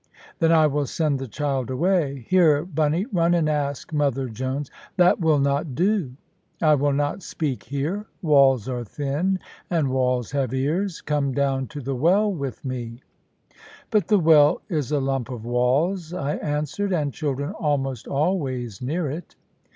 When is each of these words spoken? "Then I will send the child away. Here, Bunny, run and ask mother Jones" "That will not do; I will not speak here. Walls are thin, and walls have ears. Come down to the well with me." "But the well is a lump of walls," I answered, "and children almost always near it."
"Then 0.39 0.51
I 0.51 0.65
will 0.65 0.87
send 0.87 1.19
the 1.19 1.27
child 1.27 1.69
away. 1.69 2.25
Here, 2.27 2.65
Bunny, 2.65 3.05
run 3.13 3.35
and 3.35 3.47
ask 3.47 3.93
mother 3.93 4.27
Jones" 4.29 4.71
"That 4.97 5.19
will 5.19 5.37
not 5.37 5.75
do; 5.75 6.13
I 6.59 6.73
will 6.73 6.91
not 6.93 7.21
speak 7.21 7.65
here. 7.65 8.07
Walls 8.23 8.67
are 8.67 8.83
thin, 8.83 9.37
and 9.69 9.91
walls 9.91 10.31
have 10.31 10.55
ears. 10.55 11.01
Come 11.01 11.33
down 11.33 11.67
to 11.67 11.81
the 11.81 11.93
well 11.93 12.33
with 12.33 12.65
me." 12.65 13.03
"But 13.91 14.07
the 14.07 14.17
well 14.17 14.63
is 14.69 14.91
a 14.91 14.99
lump 14.99 15.29
of 15.29 15.45
walls," 15.45 16.13
I 16.13 16.37
answered, 16.37 16.91
"and 16.93 17.13
children 17.13 17.51
almost 17.51 18.07
always 18.07 18.81
near 18.81 19.07
it." 19.07 19.35